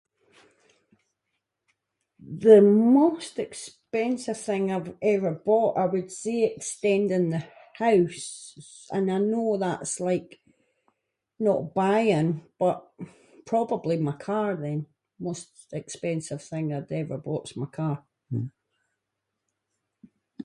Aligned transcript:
The 2.47 2.57
most 2.91 3.33
expensive 3.47 4.39
thing 4.47 4.63
I’ve 4.75 4.89
ever 5.15 5.31
bought, 5.49 5.73
I 5.83 5.85
would 5.93 6.11
say 6.23 6.37
extending 6.43 7.25
the 7.29 7.43
house, 7.85 8.27
and 8.95 9.05
I 9.17 9.19
know 9.33 9.49
that’s 9.65 9.95
like, 10.09 10.29
not 11.49 11.61
buying, 11.83 12.29
but 12.61 12.77
probably 13.53 13.97
my 13.99 14.15
car 14.29 14.49
then, 14.65 14.79
most 15.29 15.49
expensive 15.81 16.41
thing 16.51 16.65
I’ve 16.69 16.93
ever 17.01 17.17
bought’s 17.29 17.59
my 17.61 17.69
car. 17.79 17.97